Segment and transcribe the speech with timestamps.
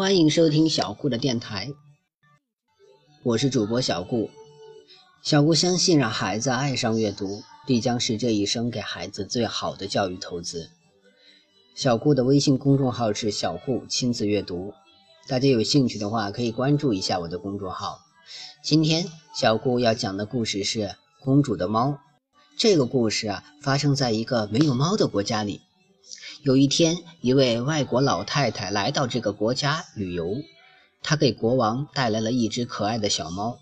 [0.00, 1.74] 欢迎收听小顾的电台，
[3.22, 4.30] 我是主播小顾。
[5.22, 10.70] 小顾相信，让孩子爱上阅读，必将是这一生给孩子最好的教育投资。
[11.74, 14.72] 小顾的微信公众号是“小顾亲子阅读”，
[15.28, 17.98] 大家有兴趣的话可以关注一下我的公众号。
[18.64, 19.06] 今天
[19.36, 20.78] 小顾要讲的故事是
[21.20, 21.88] 《公主的猫》。
[22.56, 25.60] 这个故事啊，发生在一个没有猫的国家里。
[26.42, 30.36] 有一天，一位外国老太太来到这个国家旅游，
[31.02, 33.58] 她给国王带来了一只可爱的小猫。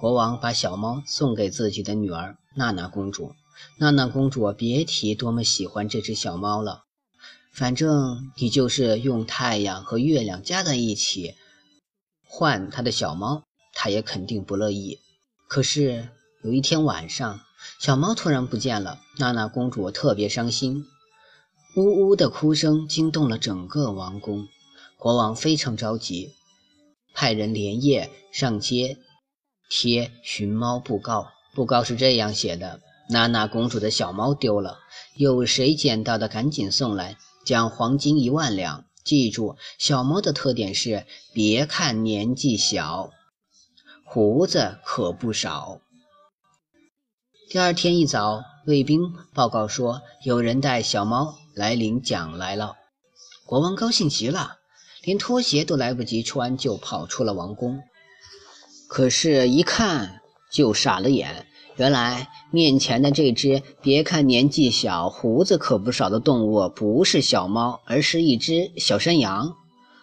[0.00, 3.34] 国王把小猫送给自己的女儿娜娜公主。
[3.78, 6.84] 娜娜公主别提多么喜欢这只小猫了。
[7.52, 11.34] 反正你就是用太阳和月亮加在一起
[12.26, 13.42] 换她的小猫，
[13.74, 15.00] 她也肯定不乐意。
[15.48, 16.08] 可是
[16.42, 17.40] 有一天晚上，
[17.78, 20.86] 小猫突然不见了，娜娜公主特别伤心。
[21.76, 24.48] 呜呜的哭声惊动了整个王宫，
[24.96, 26.32] 国王非常着急，
[27.12, 28.96] 派人连夜上街
[29.68, 31.28] 贴寻猫布告。
[31.54, 34.78] 布告是这样写的：娜娜公主的小猫丢了，
[35.16, 38.86] 有谁捡到的赶紧送来，奖黄金一万两。
[39.04, 41.04] 记住，小猫的特点是
[41.34, 43.10] 别看年纪小，
[44.02, 45.82] 胡子可不少。
[47.50, 51.36] 第二天一早，卫兵报告说有人带小猫。
[51.56, 52.76] 来领奖来了，
[53.46, 54.58] 国王高兴极了，
[55.02, 57.80] 连拖鞋都来不及穿，就跑出了王宫。
[58.90, 60.20] 可是，一看
[60.52, 69.54] 就傻了眼，原来面前的这只别看年纪小、胡子可不少的动物，不是小猫，而是一只小山羊。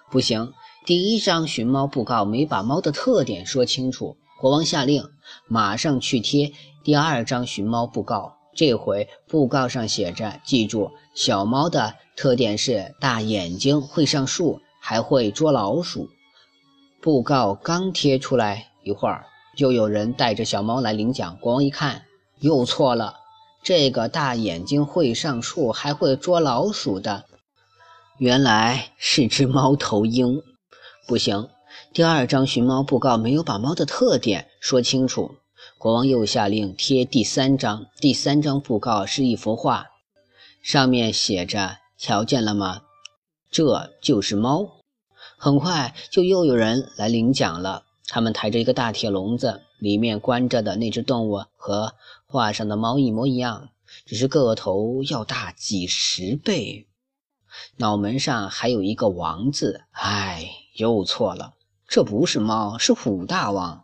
[0.10, 0.52] 不行，
[0.88, 4.18] 第一张寻猫布告没把猫的特点说清楚。
[4.42, 5.08] 国王下令，
[5.48, 6.52] 马上去贴
[6.84, 8.38] 第二张寻猫布告。
[8.56, 16.10] 这回布告上写着：“记住，小猫的特点是大眼睛，会上树，还会捉老鼠。”
[17.02, 19.26] 布告刚贴出来一会儿，
[19.58, 21.38] 就有人带着小猫来领奖。
[21.42, 22.04] 国王一看，
[22.40, 23.16] 又错了。
[23.64, 27.26] 这个大眼睛会上树，还会捉老鼠的，
[28.18, 30.42] 原来是只猫头鹰。
[31.08, 31.50] 不行，
[31.94, 35.36] 第二张寻猫布告没有把猫的特点说清楚。
[35.84, 37.88] 国王又下令贴第三张。
[38.00, 39.88] 第三张布告是一幅画，
[40.62, 42.84] 上面写着：“瞧见了吗？
[43.52, 44.80] 这就是猫。”
[45.38, 47.84] 很快就又有人来领奖了。
[48.08, 51.94] 他们抬着一个大铁笼子，里面关着的那只动物和
[52.28, 53.68] 画上的猫一模一样，
[54.06, 56.88] 只是个头要大几十倍，
[57.76, 59.82] 脑门上还有一个王字。
[59.92, 61.56] 哎，又错了，
[61.90, 63.84] 这不是猫，是虎大王。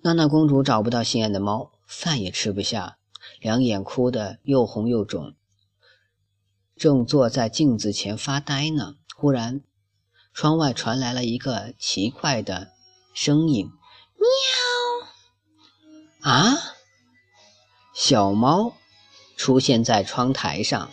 [0.00, 2.98] 娜娜公主找不到心爱的猫，饭也吃不下，
[3.40, 5.34] 两眼哭得又红又肿，
[6.76, 8.94] 正坐在镜子前发呆呢。
[9.16, 9.60] 忽然，
[10.32, 12.70] 窗外传来了一个奇怪的
[13.12, 13.70] 声音
[16.22, 16.56] ：“喵！”啊！
[17.92, 18.74] 小猫
[19.36, 20.88] 出现在窗台上，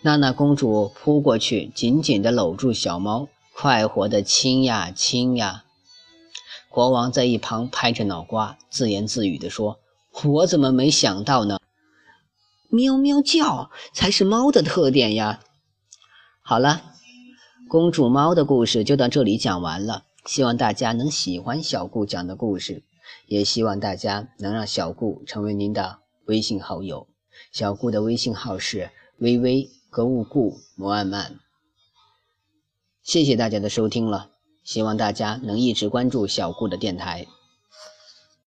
[0.00, 5.63] 娜娜公主扑过去，紧紧地搂住小猫，快活地亲呀亲呀。
[6.74, 9.78] 国王在一旁拍着脑瓜，自言自语地说
[10.24, 11.60] ：“我怎么没想到呢？
[12.68, 15.38] 喵喵叫才是猫的特点呀！”
[16.42, 16.82] 好了，
[17.68, 20.02] 公主猫的故事就到这里讲完了。
[20.26, 22.82] 希望大家能喜欢小顾讲的故事，
[23.28, 27.06] 也希望大家能让小顾成为您的微信好友。
[27.52, 31.38] 小顾的微信号是微微格物顾摩安曼。
[33.04, 34.33] 谢谢大家的收听了。
[34.64, 37.26] 希望大家能一直关注小顾的电台。